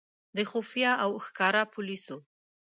[0.35, 2.17] د خفیه او ښکاره پولیسو.